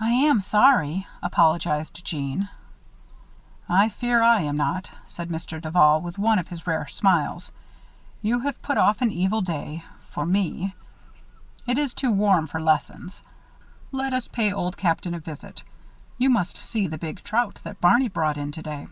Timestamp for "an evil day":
9.02-9.84